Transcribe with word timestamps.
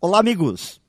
Olá, 0.00 0.20
amigos! 0.20 0.80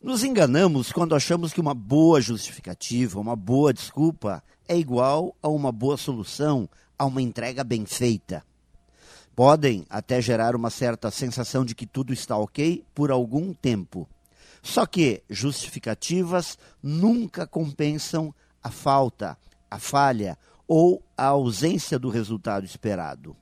Nos 0.00 0.22
enganamos 0.22 0.92
quando 0.92 1.16
achamos 1.16 1.52
que 1.52 1.60
uma 1.60 1.74
boa 1.74 2.20
justificativa, 2.20 3.18
uma 3.18 3.34
boa 3.34 3.74
desculpa 3.74 4.44
é 4.68 4.78
igual 4.78 5.34
a 5.42 5.48
uma 5.48 5.72
boa 5.72 5.96
solução, 5.96 6.70
a 6.96 7.04
uma 7.04 7.20
entrega 7.20 7.64
bem 7.64 7.84
feita. 7.84 8.44
Podem 9.34 9.84
até 9.90 10.22
gerar 10.22 10.54
uma 10.54 10.70
certa 10.70 11.10
sensação 11.10 11.64
de 11.64 11.74
que 11.74 11.84
tudo 11.84 12.12
está 12.12 12.36
ok 12.36 12.84
por 12.94 13.10
algum 13.10 13.52
tempo. 13.52 14.08
Só 14.62 14.86
que 14.86 15.24
justificativas 15.28 16.56
nunca 16.80 17.48
compensam 17.48 18.32
a 18.62 18.70
falta, 18.70 19.36
a 19.68 19.80
falha 19.80 20.38
ou 20.68 21.02
a 21.16 21.24
ausência 21.24 21.98
do 21.98 22.08
resultado 22.08 22.64
esperado. 22.64 23.36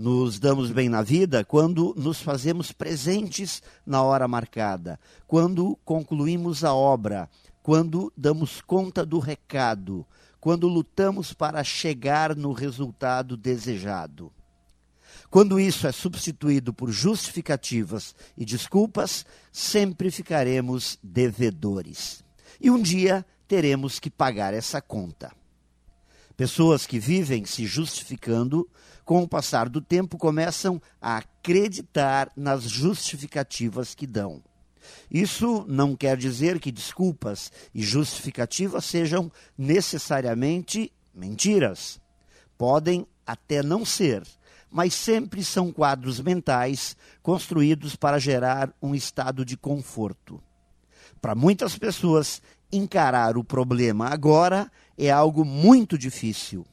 Nos 0.00 0.38
damos 0.38 0.70
bem 0.70 0.88
na 0.88 1.02
vida 1.02 1.44
quando 1.44 1.94
nos 1.94 2.22
fazemos 2.22 2.72
presentes 2.72 3.62
na 3.84 4.02
hora 4.02 4.26
marcada, 4.26 4.98
quando 5.26 5.78
concluímos 5.84 6.64
a 6.64 6.72
obra, 6.72 7.28
quando 7.62 8.10
damos 8.16 8.62
conta 8.62 9.04
do 9.04 9.18
recado, 9.18 10.06
quando 10.40 10.66
lutamos 10.68 11.34
para 11.34 11.62
chegar 11.62 12.34
no 12.34 12.52
resultado 12.52 13.36
desejado. 13.36 14.32
Quando 15.28 15.60
isso 15.60 15.86
é 15.86 15.92
substituído 15.92 16.72
por 16.72 16.90
justificativas 16.90 18.14
e 18.38 18.46
desculpas, 18.46 19.26
sempre 19.52 20.10
ficaremos 20.10 20.98
devedores. 21.02 22.24
E 22.58 22.70
um 22.70 22.80
dia 22.80 23.22
teremos 23.46 23.98
que 23.98 24.08
pagar 24.08 24.54
essa 24.54 24.80
conta. 24.80 25.38
Pessoas 26.40 26.86
que 26.86 26.98
vivem 26.98 27.44
se 27.44 27.66
justificando, 27.66 28.66
com 29.04 29.22
o 29.22 29.28
passar 29.28 29.68
do 29.68 29.78
tempo, 29.78 30.16
começam 30.16 30.80
a 30.98 31.18
acreditar 31.18 32.32
nas 32.34 32.62
justificativas 32.62 33.94
que 33.94 34.06
dão. 34.06 34.42
Isso 35.10 35.66
não 35.68 35.94
quer 35.94 36.16
dizer 36.16 36.58
que 36.58 36.72
desculpas 36.72 37.52
e 37.74 37.82
justificativas 37.82 38.86
sejam 38.86 39.30
necessariamente 39.58 40.90
mentiras. 41.14 42.00
Podem 42.56 43.06
até 43.26 43.62
não 43.62 43.84
ser, 43.84 44.22
mas 44.70 44.94
sempre 44.94 45.44
são 45.44 45.70
quadros 45.70 46.20
mentais 46.20 46.96
construídos 47.22 47.94
para 47.96 48.18
gerar 48.18 48.72
um 48.80 48.94
estado 48.94 49.44
de 49.44 49.58
conforto. 49.58 50.42
Para 51.20 51.34
muitas 51.34 51.76
pessoas, 51.76 52.40
encarar 52.72 53.36
o 53.36 53.44
problema 53.44 54.08
agora 54.08 54.70
é 55.06 55.10
algo 55.10 55.44
muito 55.44 55.96
difícil. 55.96 56.66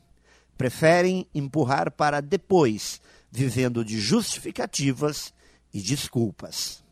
Preferem 0.58 1.28
empurrar 1.34 1.92
para 1.92 2.22
depois, 2.22 3.00
vivendo 3.32 3.86
de 3.86 4.00
justificativas 4.00 5.34
e 5.74 5.82
desculpas. 5.82 6.84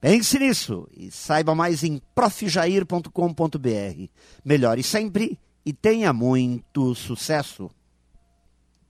Pense 0.00 0.38
nisso 0.38 0.88
e 0.96 1.10
saiba 1.10 1.54
mais 1.54 1.82
em 1.82 2.00
profjair.com.br. 2.14 4.08
Melhore 4.44 4.82
sempre 4.82 5.38
e 5.64 5.72
tenha 5.72 6.12
muito 6.12 6.94
sucesso! 6.94 7.70